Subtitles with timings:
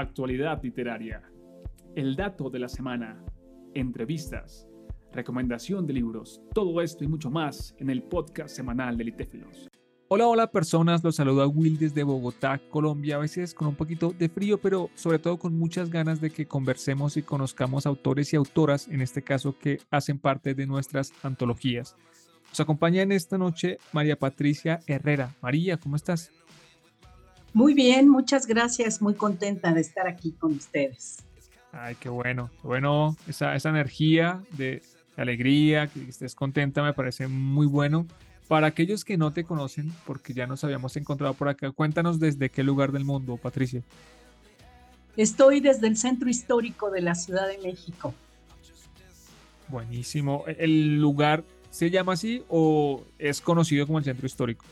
[0.00, 1.22] actualidad literaria,
[1.94, 3.24] el dato de la semana,
[3.74, 4.68] entrevistas,
[5.12, 9.68] recomendación de libros, todo esto y mucho más en el podcast semanal de Litéfilos.
[10.10, 14.14] Hola, hola personas, los saludo a Will desde Bogotá, Colombia, a veces con un poquito
[14.16, 18.36] de frío, pero sobre todo con muchas ganas de que conversemos y conozcamos autores y
[18.36, 21.96] autoras, en este caso que hacen parte de nuestras antologías.
[22.48, 25.36] Nos acompaña en esta noche María Patricia Herrera.
[25.42, 26.30] María, ¿cómo estás?
[27.52, 31.24] Muy bien, muchas gracias, muy contenta de estar aquí con ustedes.
[31.72, 34.82] Ay, qué bueno, qué bueno, esa, esa energía de
[35.16, 38.06] alegría, que estés contenta, me parece muy bueno.
[38.46, 42.48] Para aquellos que no te conocen, porque ya nos habíamos encontrado por acá, cuéntanos desde
[42.48, 43.82] qué lugar del mundo, Patricia.
[45.18, 48.14] Estoy desde el centro histórico de la Ciudad de México.
[49.68, 50.44] Buenísimo.
[50.46, 54.64] ¿El lugar se llama así o es conocido como el centro histórico?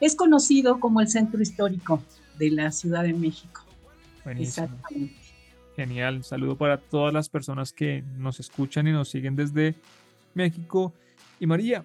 [0.00, 2.02] Es conocido como el centro histórico
[2.38, 3.64] de la Ciudad de México.
[4.24, 4.66] Buenísimo.
[4.66, 5.14] Exactamente.
[5.76, 6.24] Genial.
[6.24, 9.74] saludo para todas las personas que nos escuchan y nos siguen desde
[10.34, 10.92] México.
[11.38, 11.84] Y María,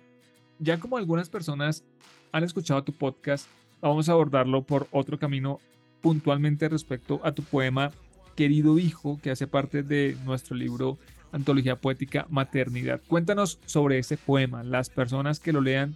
[0.59, 1.83] ya como algunas personas
[2.31, 3.47] han escuchado tu podcast,
[3.81, 5.59] vamos a abordarlo por otro camino
[6.01, 7.91] puntualmente respecto a tu poema
[8.35, 10.97] Querido Hijo, que hace parte de nuestro libro
[11.31, 13.01] Antología Poética Maternidad.
[13.07, 15.95] Cuéntanos sobre ese poema, las personas que lo lean,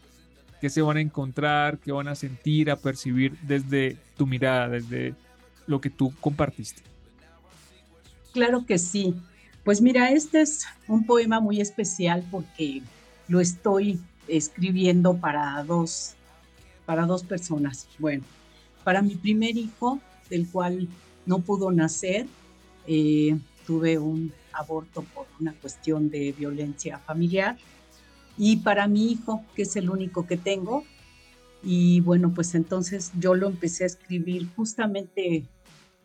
[0.65, 5.13] qué se van a encontrar, qué van a sentir, a percibir desde tu mirada, desde
[5.67, 6.81] lo que tú compartiste.
[8.33, 9.13] Claro que sí.
[9.63, 12.81] Pues mira, este es un poema muy especial porque
[13.27, 16.15] lo estoy escribiendo para dos,
[16.87, 17.87] para dos personas.
[17.99, 18.23] Bueno,
[18.83, 19.99] para mi primer hijo,
[20.31, 20.87] del cual
[21.27, 22.25] no pudo nacer,
[22.87, 27.55] eh, tuve un aborto por una cuestión de violencia familiar.
[28.37, 30.83] Y para mi hijo, que es el único que tengo,
[31.63, 35.45] y bueno, pues entonces yo lo empecé a escribir justamente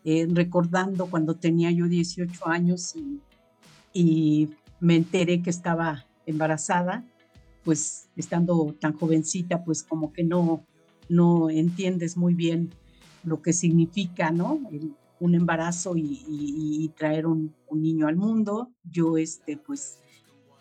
[0.04, 2.94] eh, recordando cuando tenía yo 18 años
[3.92, 4.50] y,
[4.82, 7.04] me enteré que estaba embarazada
[7.64, 10.64] pues estando tan jovencita, pues como que no,
[11.10, 12.70] no entiendes muy bien
[13.24, 14.58] lo que significa, ¿no?
[15.20, 18.72] un embarazo y, traer un, niño al mundo.
[18.82, 19.98] Yo, este, pues,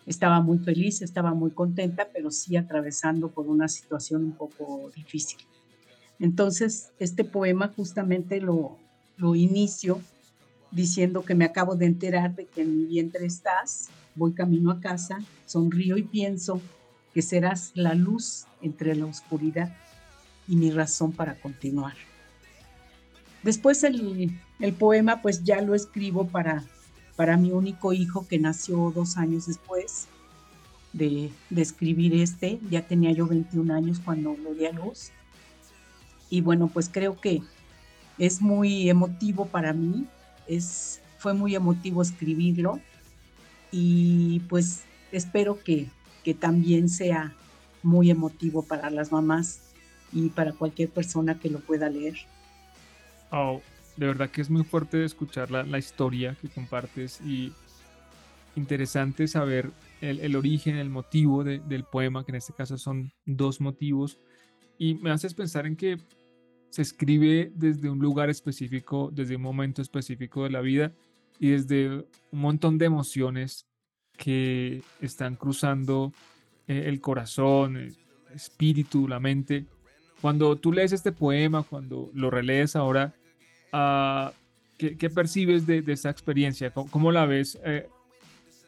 [0.06, 5.38] estaba muy feliz, estaba muy contenta, pero sí atravesando por una situación un poco difícil.
[6.18, 8.76] Entonces, este poema justamente lo,
[9.16, 10.00] lo inicio
[10.70, 14.80] diciendo que me acabo de enterar de que en mi vientre estás, voy camino a
[14.80, 16.60] casa, sonrío y pienso
[17.14, 19.74] que serás la luz entre la oscuridad
[20.46, 21.94] y mi razón para continuar.
[23.42, 24.38] Después el,
[24.78, 26.64] poema pues ya lo escribo para,
[27.20, 30.06] para mi único hijo que nació dos años después
[30.94, 32.58] de, de escribir este.
[32.70, 35.10] Ya tenía yo 21 años cuando lo di a luz.
[36.30, 37.42] Y bueno, pues creo que
[38.16, 40.06] es muy emotivo para mí.
[40.46, 42.80] Es, fue muy emotivo escribirlo.
[43.70, 45.88] Y pues espero que,
[46.24, 47.34] que también sea
[47.82, 49.60] muy emotivo para las mamás
[50.10, 52.16] y para cualquier persona que lo pueda leer.
[53.30, 53.60] Oh,
[54.00, 57.52] de verdad que es muy fuerte escuchar la, la historia que compartes y
[58.56, 63.60] interesante saber el, el origen, el motivo del poema, que en este caso son dos
[63.60, 64.18] motivos.
[64.78, 65.98] Y me haces pensar en que
[66.70, 70.94] se escribe desde un lugar específico, desde un momento específico de la vida
[71.38, 71.90] y desde
[72.30, 73.66] un montón de emociones
[74.16, 76.14] que están cruzando
[76.66, 77.96] eh, el corazón, el
[78.34, 79.66] espíritu, la mente.
[80.22, 83.14] Cuando tú lees este poema, cuando lo relees ahora,
[83.72, 84.30] uh,
[84.76, 86.70] ¿qué, percibes de, de, esta experiencia?
[86.72, 87.88] ¿Cómo, la ves eh,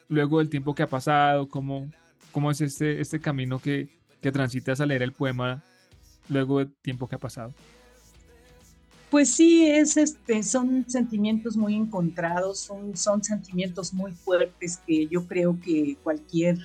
[0.08, 1.48] luego del tiempo que ha pasado?
[1.48, 1.90] ¿Cómo,
[2.50, 3.88] es este, este camino que,
[4.20, 5.62] que transitas a leer el poema
[6.28, 7.52] luego del tiempo que ha pasado?
[9.10, 15.26] Pues sí, es este, son sentimientos muy encontrados, son, son sentimientos muy fuertes que yo
[15.26, 16.56] creo que cualquier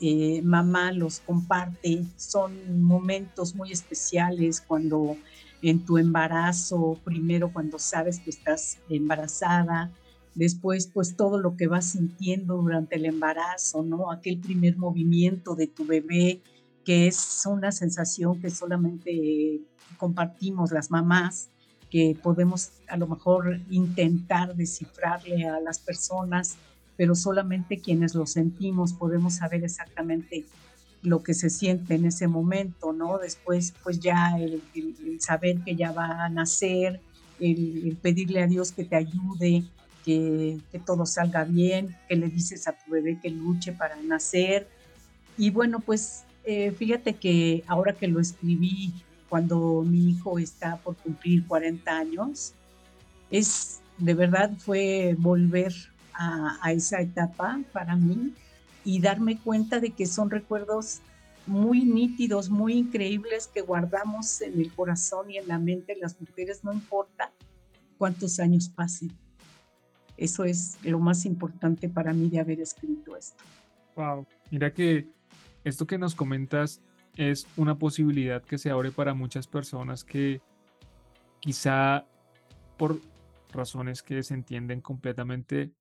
[0.00, 2.04] eh, mamá los comparte.
[2.16, 5.16] Son momentos muy especiales cuando
[5.64, 9.90] en tu embarazo, primero cuando sabes que estás embarazada,
[10.34, 14.10] después pues todo lo que vas sintiendo durante el embarazo, ¿no?
[14.10, 16.42] Aquel primer movimiento de tu bebé,
[16.84, 19.62] que es una sensación que solamente
[19.96, 21.48] compartimos las mamás
[21.90, 26.56] que podemos a lo mejor intentar descifrarle a las personas,
[26.96, 30.44] pero solamente quienes lo sentimos podemos saber exactamente
[31.04, 33.18] lo que se siente en ese momento, ¿no?
[33.18, 34.62] Después, pues ya el,
[35.20, 37.00] saber que ya va a nacer,
[37.38, 39.64] el, pedirle a Dios que te ayude,
[40.04, 44.66] que, que, todo salga bien, que le dices a tu bebé que luche para nacer.
[45.36, 48.92] Y bueno, pues eh, fíjate que ahora que lo escribí
[49.28, 52.54] cuando mi hijo está por cumplir 40 años,
[53.30, 55.74] es, de verdad fue volver
[56.14, 58.32] a, a esa etapa para mí
[58.84, 61.00] y darme cuenta de que son recuerdos
[61.46, 66.64] muy nítidos, muy increíbles que guardamos en el corazón y en la mente las mujeres,
[66.64, 67.32] no importa
[67.98, 69.10] cuántos años pasen.
[70.16, 73.42] Eso es lo más importante para mí de haber escrito esto.
[73.96, 75.08] Wow, mira que
[75.64, 76.80] esto que nos comentas
[77.16, 80.40] es una posibilidad que se abre para muchas personas que
[81.40, 82.06] quizá
[82.76, 83.00] por
[83.52, 85.72] razones que se entienden completamente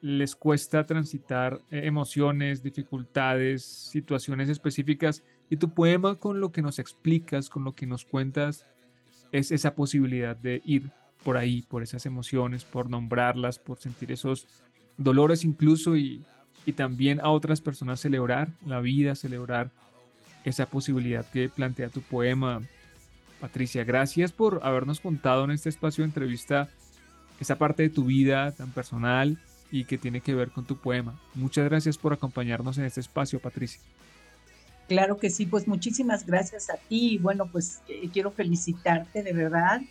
[0.00, 5.22] les cuesta transitar eh, emociones, dificultades, situaciones específicas.
[5.50, 8.66] Y tu poema con lo que nos explicas, con lo que nos cuentas,
[9.32, 10.90] es esa posibilidad de ir
[11.24, 14.46] por ahí, por esas emociones, por nombrarlas, por sentir esos
[14.96, 16.24] dolores incluso y,
[16.64, 19.70] y también a otras personas celebrar la vida, celebrar
[20.44, 22.62] esa posibilidad que plantea tu poema.
[23.40, 26.68] Patricia, gracias por habernos contado en este espacio de entrevista
[27.40, 29.38] esa parte de tu vida tan personal
[29.70, 31.20] y que tiene que ver con tu poema.
[31.34, 33.80] Muchas gracias por acompañarnos en este espacio, Patricia.
[34.88, 39.32] Claro que sí, pues muchísimas gracias a ti y bueno, pues eh, quiero felicitarte de
[39.32, 39.82] verdad.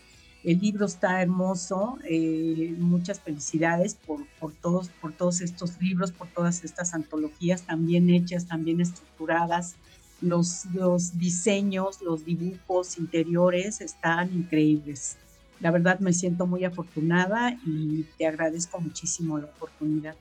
[0.44, 6.28] El libro está hermoso, eh, muchas felicidades por, por, todos, por todos estos libros, por
[6.30, 9.76] todas estas antologías tan bien hechas, tan bien estructuradas.
[10.20, 15.18] Los, los diseños, los dibujos interiores están increíbles
[15.60, 20.16] la verdad me siento muy afortunada y te agradezco muchísimo la oportunidad.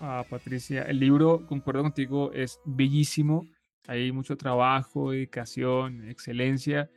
[0.00, 3.46] Ah, Patricia, el libro, concuerdo contigo, es bellísimo.
[3.86, 6.90] Hay mucho trabajo, dedicación, excelencia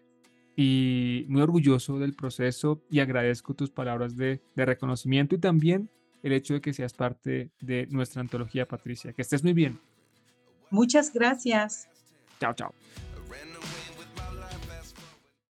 [0.56, 5.90] y muy orgulloso del proceso y agradezco tus palabras de, de reconocimiento y también
[6.22, 9.12] el hecho de que seas parte de nuestra antología, Patricia.
[9.12, 9.80] Que estés muy bien.
[10.70, 11.88] Muchas gracias.
[12.40, 12.74] Chao, chao.